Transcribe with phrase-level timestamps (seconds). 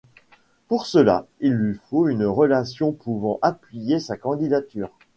[0.67, 4.89] Pour cela, il lui faut une relation pouvant appuyer sa candidature.